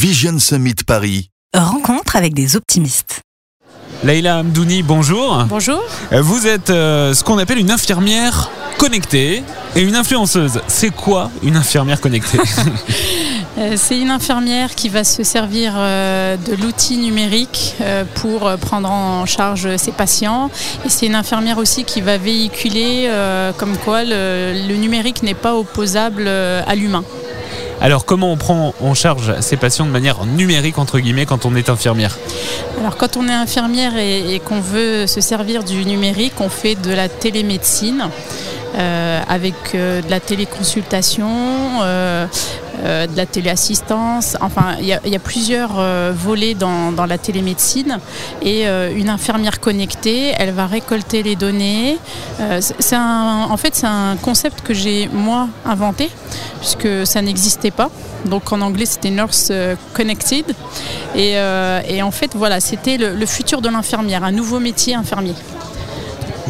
Vision 0.00 0.38
Summit 0.38 0.76
Paris. 0.86 1.28
Rencontre 1.54 2.16
avec 2.16 2.32
des 2.32 2.56
optimistes. 2.56 3.20
Leïla 4.02 4.38
Amdouni, 4.38 4.82
bonjour. 4.82 5.44
Bonjour. 5.46 5.82
Vous 6.10 6.46
êtes 6.46 6.70
euh, 6.70 7.12
ce 7.12 7.22
qu'on 7.22 7.36
appelle 7.36 7.58
une 7.58 7.70
infirmière 7.70 8.50
connectée 8.78 9.42
et 9.76 9.80
une 9.82 9.96
influenceuse. 9.96 10.62
C'est 10.68 10.88
quoi 10.88 11.30
une 11.42 11.54
infirmière 11.54 12.00
connectée 12.00 12.38
Euh, 13.58 13.74
C'est 13.76 13.98
une 13.98 14.10
infirmière 14.10 14.74
qui 14.74 14.88
va 14.88 15.04
se 15.04 15.22
servir 15.22 15.74
euh, 15.76 16.36
de 16.38 16.54
l'outil 16.54 16.96
numérique 16.96 17.74
pour 18.14 18.50
prendre 18.58 18.88
en 18.90 19.26
charge 19.26 19.76
ses 19.76 19.92
patients. 19.92 20.50
Et 20.86 20.88
c'est 20.88 21.04
une 21.06 21.16
infirmière 21.16 21.58
aussi 21.58 21.84
qui 21.84 22.00
va 22.00 22.16
véhiculer 22.16 23.10
comme 23.58 23.76
quoi 23.76 24.04
le, 24.04 24.66
le 24.66 24.76
numérique 24.76 25.22
n'est 25.22 25.34
pas 25.34 25.56
opposable 25.56 26.26
à 26.28 26.74
l'humain. 26.74 27.04
Alors 27.80 28.04
comment 28.04 28.30
on 28.30 28.36
prend 28.36 28.74
en 28.80 28.94
charge 28.94 29.40
ces 29.40 29.56
patients 29.56 29.86
de 29.86 29.90
manière 29.90 30.26
numérique 30.26 30.78
entre 30.78 30.98
guillemets 30.98 31.26
quand 31.26 31.46
on 31.46 31.54
est 31.54 31.70
infirmière 31.70 32.18
Alors 32.78 32.96
quand 32.96 33.16
on 33.16 33.26
est 33.26 33.32
infirmière 33.32 33.96
et, 33.96 34.40
qu'on 34.44 34.60
veut 34.60 35.06
se 35.06 35.20
servir 35.20 35.64
du 35.64 35.84
numérique, 35.86 36.34
on 36.40 36.48
fait 36.48 36.74
de 36.74 36.92
la 36.92 37.08
télémédecine. 37.08 38.08
euh, 38.78 39.20
avec 39.28 39.74
euh, 39.74 40.00
de 40.00 40.10
la 40.10 40.20
téléconsultation, 40.20 41.28
euh, 41.82 42.26
euh, 42.82 43.06
de 43.06 43.16
la 43.16 43.26
téléassistance. 43.26 44.36
Enfin, 44.40 44.76
il 44.80 44.86
y, 44.86 44.92
a- 44.92 45.18
plusieurs 45.18 45.78
euh, 45.78 46.12
volets 46.14 46.54
dans, 46.54 46.92
la 47.06 47.18
télémédecine. 47.18 47.98
Et 48.42 48.66
euh, 48.66 48.92
une 48.94 49.08
infirmière 49.08 49.60
connectée, 49.60 50.32
elle 50.38 50.52
va 50.52 50.66
récolter 50.66 51.22
les 51.22 51.36
données. 51.36 51.98
En 52.40 53.56
fait, 53.56 53.74
c'est 53.74 53.86
un 53.86 54.16
concept 54.16 54.62
que 54.62 54.74
j'ai 54.74 55.08
moi 55.12 55.48
inventé, 55.66 56.10
puisque 56.60 57.06
ça 57.06 57.20
n'existait 57.22 57.70
pas. 57.70 57.90
Donc 58.24 58.52
en 58.52 58.60
anglais, 58.60 58.86
c'était 58.86 59.10
Nurse 59.10 59.52
Connected. 59.94 60.44
Et, 61.14 62.02
en 62.02 62.10
fait, 62.10 62.30
voilà, 62.34 62.60
c'était 62.60 62.96
le 62.96 63.26
futur 63.26 63.60
de 63.60 63.68
l'infirmière, 63.68 64.24
un 64.24 64.32
nouveau 64.32 64.58
métier 64.60 64.94
infirmier. 64.94 65.34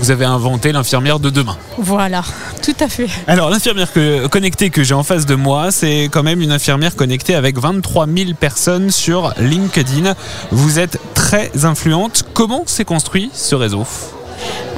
Vous 0.00 0.10
avez 0.10 0.24
inventé 0.24 0.72
l'infirmière 0.72 1.20
de 1.20 1.28
demain. 1.28 1.56
Voilà, 1.76 2.22
tout 2.62 2.74
à 2.80 2.88
fait. 2.88 3.06
Alors 3.26 3.50
l'infirmière 3.50 3.92
que- 3.92 4.26
connectée 4.28 4.70
que 4.70 4.82
j'ai 4.82 4.94
en 4.94 5.02
face 5.02 5.26
de 5.26 5.34
moi, 5.34 5.70
c'est 5.70 6.04
quand 6.10 6.22
même 6.22 6.40
une 6.40 6.52
infirmière 6.52 6.96
connectée 6.96 7.34
avec 7.34 7.58
23 7.58 8.06
000 8.06 8.30
personnes 8.32 8.90
sur 8.90 9.34
LinkedIn. 9.38 10.14
Vous 10.52 10.78
êtes 10.78 10.98
très 11.14 11.50
influente. 11.64 12.24
Comment 12.32 12.62
s'est 12.66 12.86
construit 12.86 13.30
ce 13.34 13.54
réseau? 13.54 13.84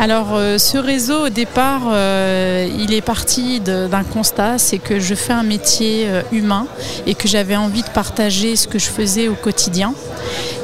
Alors 0.01 0.31
euh, 0.33 0.59
ce 0.59 0.77
réseau 0.77 1.27
au 1.27 1.29
départ, 1.29 1.83
euh, 1.93 2.67
il 2.81 2.93
est 2.93 3.01
parti 3.01 3.61
d'un 3.61 4.03
constat, 4.03 4.59
c'est 4.59 4.79
que 4.79 4.99
je 4.99 5.15
fais 5.15 5.33
un 5.35 5.45
métier 5.45 6.07
euh, 6.09 6.23
humain 6.33 6.67
et 7.07 7.15
que 7.15 7.29
j'avais 7.29 7.55
envie 7.57 7.83
de 7.83 7.89
partager 7.89 8.57
ce 8.57 8.67
que 8.67 8.81
je 8.81 8.87
faisais 8.87 9.29
au 9.29 9.35
quotidien. 9.35 9.95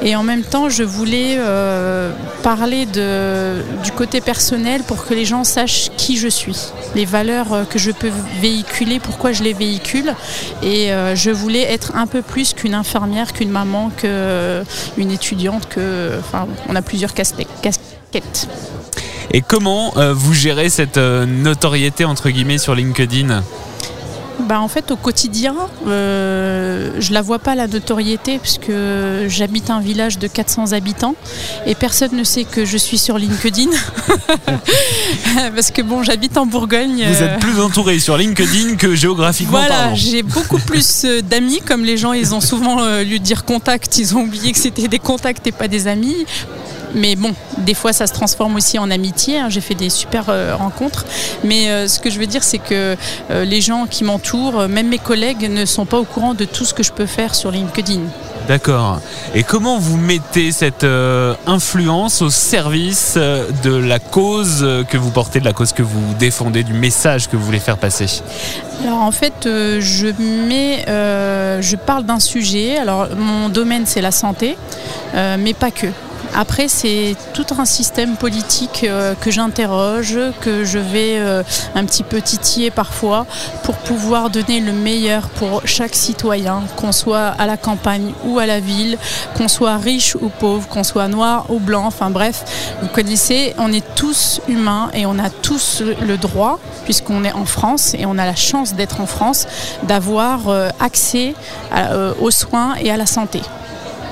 Et 0.02 0.14
en 0.14 0.22
même 0.22 0.42
temps, 0.42 0.68
je 0.68 0.82
voulais 0.82 1.36
euh, 1.38 2.12
parler 2.42 2.86
du 2.86 3.92
côté 3.92 4.20
personnel 4.20 4.82
pour 4.84 5.04
que 5.04 5.14
les 5.14 5.24
gens 5.24 5.44
sachent 5.44 5.90
qui 5.96 6.16
je 6.16 6.28
suis, 6.28 6.56
les 6.94 7.04
valeurs 7.04 7.52
euh, 7.52 7.64
que 7.64 7.78
je 7.78 7.90
peux 7.90 8.10
véhiculer, 8.40 9.00
pourquoi 9.00 9.32
je 9.32 9.42
les 9.42 9.52
véhicule. 9.52 10.14
Et 10.62 10.92
euh, 10.92 11.16
je 11.16 11.30
voulais 11.30 11.62
être 11.62 11.96
un 11.96 12.06
peu 12.06 12.22
plus 12.22 12.54
qu'une 12.54 12.74
infirmière, 12.74 13.32
qu'une 13.32 13.50
maman, 13.50 13.90
qu'une 13.90 15.10
étudiante, 15.10 15.68
que, 15.68 16.18
enfin, 16.20 16.46
on 16.68 16.76
a 16.76 16.82
plusieurs 16.82 17.14
casquettes. 17.14 18.48
Et 19.32 19.42
comment 19.42 19.92
vous 20.14 20.32
gérez 20.32 20.70
cette 20.70 20.96
notoriété 20.96 22.06
entre 22.06 22.30
guillemets 22.30 22.56
sur 22.56 22.74
LinkedIn? 22.74 23.42
Bah, 24.40 24.60
en 24.60 24.68
fait, 24.68 24.90
au 24.90 24.96
quotidien, 24.96 25.54
euh, 25.86 26.92
je 26.98 27.12
la 27.12 27.22
vois 27.22 27.38
pas 27.38 27.54
la 27.54 27.66
notoriété 27.66 28.38
puisque 28.38 28.72
j'habite 29.26 29.70
un 29.70 29.80
village 29.80 30.18
de 30.18 30.28
400 30.28 30.72
habitants 30.72 31.16
et 31.66 31.74
personne 31.74 32.16
ne 32.16 32.24
sait 32.24 32.44
que 32.44 32.64
je 32.64 32.76
suis 32.76 32.98
sur 32.98 33.18
LinkedIn 33.18 33.70
parce 35.54 35.70
que 35.70 35.82
bon, 35.82 36.02
j'habite 36.02 36.36
en 36.36 36.46
Bourgogne. 36.46 37.04
Vous 37.06 37.22
euh, 37.22 37.34
êtes 37.34 37.40
plus 37.40 37.60
entouré 37.60 37.98
sur 37.98 38.16
LinkedIn 38.16 38.76
que 38.76 38.94
géographiquement 38.94 39.58
Voilà, 39.58 39.74
parlant. 39.74 39.94
j'ai 39.94 40.22
beaucoup 40.22 40.58
plus 40.58 41.04
euh, 41.04 41.20
d'amis, 41.20 41.60
comme 41.60 41.84
les 41.84 41.96
gens, 41.96 42.12
ils 42.12 42.34
ont 42.34 42.40
souvent 42.40 42.82
euh, 42.82 43.02
lieu 43.02 43.18
de 43.18 43.24
dire 43.24 43.44
contact, 43.44 43.98
ils 43.98 44.16
ont 44.16 44.22
oublié 44.22 44.52
que 44.52 44.58
c'était 44.58 44.88
des 44.88 44.98
contacts 44.98 45.46
et 45.46 45.52
pas 45.52 45.68
des 45.68 45.86
amis. 45.86 46.26
Mais 46.94 47.16
bon, 47.16 47.32
des 47.58 47.74
fois 47.74 47.92
ça 47.92 48.06
se 48.06 48.12
transforme 48.12 48.56
aussi 48.56 48.78
en 48.78 48.90
amitié. 48.90 49.38
hein. 49.38 49.48
J'ai 49.48 49.60
fait 49.60 49.74
des 49.74 49.90
super 49.90 50.24
euh, 50.28 50.54
rencontres. 50.56 51.04
Mais 51.44 51.68
euh, 51.68 51.88
ce 51.88 52.00
que 52.00 52.10
je 52.10 52.18
veux 52.18 52.26
dire, 52.26 52.42
c'est 52.42 52.58
que 52.58 52.96
euh, 53.30 53.44
les 53.44 53.60
gens 53.60 53.86
qui 53.86 54.04
m'entourent, 54.04 54.68
même 54.68 54.88
mes 54.88 54.98
collègues, 54.98 55.50
ne 55.50 55.64
sont 55.64 55.86
pas 55.86 55.98
au 55.98 56.04
courant 56.04 56.34
de 56.34 56.44
tout 56.44 56.64
ce 56.64 56.74
que 56.74 56.82
je 56.82 56.92
peux 56.92 57.06
faire 57.06 57.34
sur 57.34 57.50
LinkedIn. 57.50 58.00
D'accord. 58.46 59.00
Et 59.34 59.42
comment 59.42 59.78
vous 59.78 59.98
mettez 59.98 60.52
cette 60.52 60.84
euh, 60.84 61.34
influence 61.46 62.22
au 62.22 62.30
service 62.30 63.14
euh, 63.18 63.44
de 63.62 63.74
la 63.74 63.98
cause 63.98 64.66
que 64.88 64.96
vous 64.96 65.10
portez, 65.10 65.38
de 65.40 65.44
la 65.44 65.52
cause 65.52 65.74
que 65.74 65.82
vous 65.82 66.14
défendez, 66.18 66.62
du 66.64 66.72
message 66.72 67.28
que 67.28 67.36
vous 67.36 67.44
voulez 67.44 67.58
faire 67.60 67.76
passer? 67.76 68.06
Alors 68.82 69.02
en 69.02 69.10
fait, 69.10 69.44
euh, 69.44 69.80
je 69.82 70.06
mets, 70.18 70.84
je 70.86 71.76
parle 71.76 72.04
d'un 72.04 72.20
sujet. 72.20 72.78
Alors 72.78 73.08
mon 73.16 73.50
domaine 73.50 73.84
c'est 73.84 74.00
la 74.00 74.12
santé, 74.12 74.56
mais 75.14 75.52
pas 75.52 75.70
que. 75.70 75.88
Après, 76.34 76.68
c'est 76.68 77.16
tout 77.34 77.46
un 77.58 77.64
système 77.64 78.16
politique 78.16 78.84
euh, 78.84 79.14
que 79.14 79.30
j'interroge, 79.30 80.18
que 80.40 80.64
je 80.64 80.78
vais 80.78 81.18
euh, 81.18 81.42
un 81.74 81.84
petit 81.84 82.02
peu 82.02 82.20
titiller 82.20 82.70
parfois 82.70 83.26
pour 83.64 83.74
pouvoir 83.76 84.30
donner 84.30 84.60
le 84.60 84.72
meilleur 84.72 85.28
pour 85.30 85.62
chaque 85.64 85.94
citoyen, 85.94 86.62
qu'on 86.76 86.92
soit 86.92 87.28
à 87.38 87.46
la 87.46 87.56
campagne 87.56 88.12
ou 88.24 88.38
à 88.38 88.46
la 88.46 88.60
ville, 88.60 88.98
qu'on 89.36 89.48
soit 89.48 89.76
riche 89.76 90.16
ou 90.20 90.28
pauvre, 90.28 90.68
qu'on 90.68 90.84
soit 90.84 91.08
noir 91.08 91.46
ou 91.48 91.58
blanc, 91.58 91.86
enfin 91.86 92.10
bref, 92.10 92.44
vous 92.82 92.88
connaissez, 92.88 93.54
on 93.58 93.72
est 93.72 93.84
tous 93.94 94.40
humains 94.48 94.90
et 94.94 95.06
on 95.06 95.18
a 95.18 95.30
tous 95.30 95.82
le 95.82 96.16
droit, 96.16 96.58
puisqu'on 96.84 97.24
est 97.24 97.32
en 97.32 97.46
France 97.46 97.94
et 97.94 98.06
on 98.06 98.18
a 98.18 98.26
la 98.26 98.36
chance 98.36 98.74
d'être 98.74 99.00
en 99.00 99.06
France, 99.06 99.46
d'avoir 99.84 100.48
euh, 100.48 100.68
accès 100.80 101.34
aux 102.20 102.30
soins 102.30 102.74
et 102.80 102.90
à 102.90 102.96
la 102.96 103.06
santé. 103.06 103.40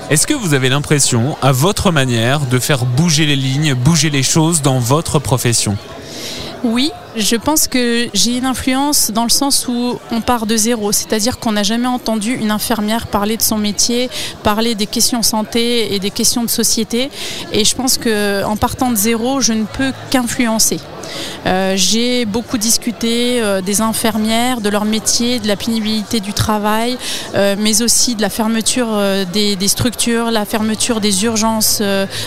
Est-ce 0.09 0.29
que 0.29 0.35
vous 0.35 0.55
avez 0.55 0.69
l'impression, 0.69 1.37
à 1.43 1.51
votre 1.51 1.91
manière, 1.91 2.39
de 2.47 2.61
faire 2.61 2.85
bouger 2.85 3.27
les 3.27 3.35
lignes, 3.35 3.75
bouger 3.75 4.09
les 4.09 4.23
choses 4.23 4.63
dans 4.63 4.79
votre 4.79 5.19
profession? 5.19 5.77
Oui, 6.63 6.93
je 7.17 7.35
pense 7.35 7.67
que 7.67 8.09
j'ai 8.15 8.39
une 8.39 8.45
influence 8.45 9.11
dans 9.11 9.25
le 9.25 9.31
sens 9.31 9.67
où 9.67 9.99
on 10.13 10.21
part 10.21 10.47
de 10.47 10.57
zéro, 10.57 10.93
c'est-à-dire 10.93 11.41
qu'on 11.41 11.53
n'a 11.53 11.65
jamais 11.65 11.89
entendu 11.89 12.33
une 12.35 12.53
infirmière 12.53 13.09
parler 13.09 13.37
de 13.37 13.43
son 13.43 13.59
métier, 13.59 14.09
parler 14.45 14.77
des 14.77 14.87
questions 14.87 15.25
santé 15.25 15.93
et 15.93 15.99
des 15.99 16.13
questions 16.13 16.45
de 16.45 16.51
société. 16.51 17.11
Et 17.53 17.65
je 17.65 17.75
pense 17.75 17.99
que 17.99 18.45
en 18.45 18.57
partant 18.57 18.91
de 18.91 18.97
zéro, 18.97 19.41
je 19.41 19.55
ne 19.55 19.65
peux 19.65 19.93
qu'influencer. 20.11 20.79
Euh, 21.47 21.75
j'ai 21.77 22.25
beaucoup 22.25 22.59
discuté 22.59 23.41
euh, 23.41 23.61
des 23.61 23.81
infirmières, 23.81 24.61
de 24.61 24.69
leur 24.69 24.85
métier, 24.85 25.39
de 25.39 25.49
la 25.49 25.57
pénibilité 25.57 26.21
du 26.21 26.33
travail, 26.33 26.99
euh, 27.35 27.57
mais 27.59 27.83
aussi 27.83 28.15
de 28.15 28.23
la 28.23 28.31
fermeture 28.31 28.89
des, 29.33 29.69
structures, 29.69 30.31
la 30.31 30.45
fermeture 30.45 31.01
des 31.01 31.25
urgences 31.25 31.83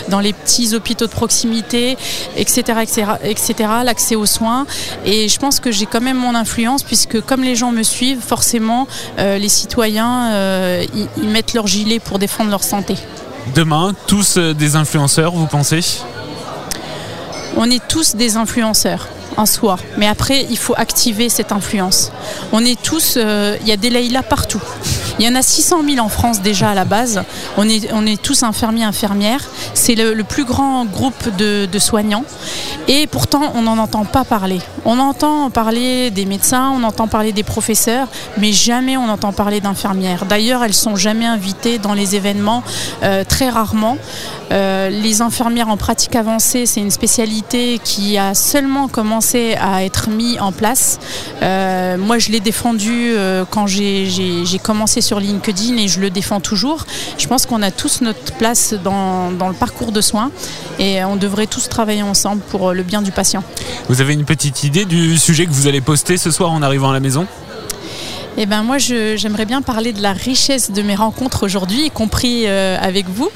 dans 0.08 0.20
les 0.20 0.32
petits 0.32 0.74
hôpitaux 0.74 1.06
de 1.06 1.10
proximité, 1.10 1.96
etc., 2.36 2.80
etc., 2.82 3.12
etc., 3.24 3.54
l'accès 3.84 4.14
aux 4.14 4.26
soins. 4.26 4.66
Et 5.04 5.28
je 5.28 5.38
pense 5.38 5.60
que 5.60 5.72
j'ai 5.72 5.86
quand 5.86 6.00
même 6.00 6.18
mon 6.18 6.34
influence 6.34 6.82
puisque 6.82 7.20
comme 7.20 7.42
les 7.42 7.56
gens 7.56 7.72
me 7.72 7.82
suivent, 7.82 8.20
forcément, 8.20 8.86
les 9.18 9.48
citoyens, 9.48 10.82
ils, 10.94 11.28
mettent 11.28 11.54
leur 11.54 11.66
gilet 11.66 11.98
pour 11.98 12.18
défendre 12.18 12.50
leur 12.50 12.62
santé. 12.62 12.94
Demain, 13.54 13.94
tous 14.06 14.38
des 14.38 14.76
influenceurs, 14.76 15.32
vous 15.32 15.46
pensez? 15.46 15.80
On 17.56 17.70
est 17.70 17.86
tous 17.88 18.16
des 18.16 18.36
influenceurs 18.36 19.08
en 19.36 19.46
soi, 19.46 19.76
mais 19.96 20.06
après, 20.06 20.46
il 20.50 20.58
faut 20.58 20.74
activer 20.76 21.28
cette 21.28 21.52
influence. 21.52 22.12
On 22.52 22.64
est 22.64 22.80
tous, 22.80 23.14
euh, 23.16 23.56
il 23.60 23.68
y 23.68 23.72
a 23.72 23.76
des 23.76 23.90
Leïla 23.90 24.22
partout. 24.22 24.62
Il 25.20 25.26
y 25.26 25.28
en 25.28 25.34
a 25.34 25.42
600 25.42 25.82
000 25.86 26.02
en 26.02 26.08
France 26.08 26.40
déjà 26.40 26.70
à 26.70 26.74
la 26.74 26.86
base. 26.86 27.22
On 27.58 27.68
est, 27.68 27.92
on 27.92 28.06
est 28.06 28.20
tous 28.20 28.42
infirmiers, 28.42 28.84
infirmières. 28.84 29.44
C'est 29.74 29.94
le, 29.94 30.24
plus 30.24 30.46
grand 30.46 30.86
groupe 30.86 31.36
de, 31.36 31.78
soignants. 31.78 32.24
Et 32.88 33.06
pourtant, 33.06 33.52
on 33.54 33.60
n'en 33.60 33.76
entend 33.76 34.06
pas 34.06 34.24
parler. 34.24 34.60
On 34.86 34.98
entend 34.98 35.50
parler 35.50 36.10
des 36.10 36.24
médecins, 36.24 36.72
on 36.74 36.82
entend 36.84 37.06
parler 37.06 37.32
des 37.32 37.42
professeurs, 37.42 38.08
mais 38.38 38.52
jamais 38.52 38.96
on 38.96 39.10
entend 39.10 39.34
parler 39.34 39.60
d'infirmières. 39.60 40.24
D'ailleurs, 40.24 40.64
elles 40.64 40.72
sont 40.72 40.96
jamais 40.96 41.26
invitées 41.26 41.76
dans 41.76 41.92
les 41.92 42.16
événements, 42.16 42.62
euh, 43.02 43.22
très 43.22 43.50
rarement. 43.50 43.98
Euh, 44.52 44.88
les 44.90 45.22
infirmières 45.22 45.68
en 45.68 45.76
pratique 45.76 46.16
avancée, 46.16 46.66
c'est 46.66 46.80
une 46.80 46.90
spécialité 46.90 47.80
qui 47.82 48.18
a 48.18 48.34
seulement 48.34 48.88
commencé 48.88 49.56
à 49.60 49.84
être 49.84 50.10
mise 50.10 50.40
en 50.40 50.50
place. 50.50 50.98
Euh, 51.42 51.96
moi, 51.96 52.18
je 52.18 52.30
l'ai 52.30 52.40
défendu 52.40 53.12
euh, 53.12 53.44
quand 53.48 53.66
j'ai 53.66 54.44
commencé 54.62 55.00
sur 55.00 55.09
LinkedIn 55.18 55.76
et 55.78 55.88
je 55.88 55.98
le 55.98 56.10
défends 56.10 56.40
toujours. 56.40 56.86
Je 57.18 57.26
pense 57.26 57.46
qu'on 57.46 57.62
a 57.62 57.72
tous 57.72 58.02
notre 58.02 58.34
place 58.34 58.74
dans, 58.84 59.32
dans 59.32 59.48
le 59.48 59.54
parcours 59.54 59.90
de 59.90 60.00
soins 60.00 60.30
et 60.78 61.02
on 61.02 61.16
devrait 61.16 61.48
tous 61.48 61.68
travailler 61.68 62.02
ensemble 62.02 62.42
pour 62.50 62.72
le 62.72 62.82
bien 62.84 63.02
du 63.02 63.10
patient. 63.10 63.42
Vous 63.88 64.00
avez 64.00 64.12
une 64.12 64.24
petite 64.24 64.62
idée 64.62 64.84
du 64.84 65.18
sujet 65.18 65.46
que 65.46 65.52
vous 65.52 65.66
allez 65.66 65.80
poster 65.80 66.16
ce 66.16 66.30
soir 66.30 66.52
en 66.52 66.62
arrivant 66.62 66.90
à 66.90 66.92
la 66.92 67.00
maison? 67.00 67.26
Eh 68.36 68.46
ben 68.46 68.62
moi, 68.62 68.78
j'aimerais 68.78 69.44
bien 69.44 69.60
parler 69.60 69.92
de 69.92 70.00
la 70.00 70.12
richesse 70.12 70.70
de 70.70 70.82
mes 70.82 70.94
rencontres 70.94 71.42
aujourd'hui, 71.42 71.86
y 71.86 71.90
compris 71.90 72.44
euh, 72.46 72.78
avec 72.80 73.06
vous. 73.08 73.28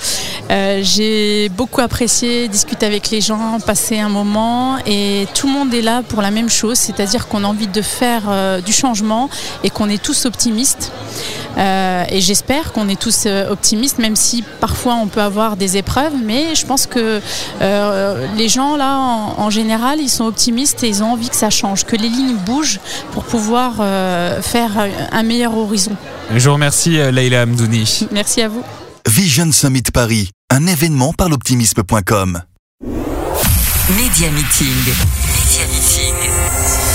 Euh, 0.50 0.80
J'ai 0.82 1.48
beaucoup 1.48 1.80
apprécié 1.80 2.46
discuter 2.48 2.86
avec 2.86 3.10
les 3.10 3.20
gens, 3.20 3.58
passer 3.66 3.98
un 3.98 4.08
moment, 4.08 4.78
et 4.86 5.26
tout 5.34 5.48
le 5.48 5.52
monde 5.52 5.74
est 5.74 5.82
là 5.82 6.02
pour 6.08 6.22
la 6.22 6.30
même 6.30 6.48
chose, 6.48 6.78
c'est-à-dire 6.78 7.26
qu'on 7.26 7.42
a 7.42 7.48
envie 7.48 7.66
de 7.66 7.82
faire 7.82 8.22
euh, 8.28 8.60
du 8.60 8.72
changement 8.72 9.28
et 9.64 9.68
qu'on 9.68 9.90
est 9.90 10.02
tous 10.02 10.26
optimistes. 10.26 10.92
Euh, 11.56 12.04
et 12.08 12.20
j'espère 12.20 12.72
qu'on 12.72 12.88
est 12.88 12.98
tous 13.00 13.24
euh, 13.26 13.50
optimistes, 13.50 13.98
même 13.98 14.16
si 14.16 14.42
parfois 14.60 14.94
on 14.94 15.06
peut 15.06 15.20
avoir 15.22 15.56
des 15.56 15.76
épreuves. 15.76 16.12
Mais 16.24 16.54
je 16.54 16.66
pense 16.66 16.86
que 16.86 17.20
euh, 17.62 18.26
les 18.36 18.48
gens 18.48 18.76
là, 18.76 18.98
en, 18.98 19.34
en 19.38 19.50
général, 19.50 20.00
ils 20.00 20.08
sont 20.08 20.24
optimistes 20.24 20.82
et 20.82 20.88
ils 20.88 21.02
ont 21.02 21.12
envie 21.12 21.28
que 21.28 21.36
ça 21.36 21.50
change, 21.50 21.84
que 21.84 21.96
les 21.96 22.08
lignes 22.08 22.36
bougent 22.36 22.80
pour 23.12 23.24
pouvoir 23.24 23.74
euh, 23.80 24.40
faire 24.42 24.70
un 25.12 25.22
meilleur 25.22 25.56
horizon. 25.56 25.92
Je 26.34 26.48
vous 26.48 26.54
remercie 26.54 26.96
Leïla 27.12 27.42
Hamdouni. 27.42 28.08
Merci 28.10 28.42
à 28.42 28.48
vous. 28.48 28.62
Vision 29.06 29.52
Summit 29.52 29.82
Paris, 29.92 30.30
un 30.50 30.66
événement 30.66 31.12
par 31.12 31.28
l'optimisme.com. 31.28 32.40
Média 33.90 34.30
Meeting. 34.30 34.74
Média 34.86 35.66
Meeting. 35.70 36.93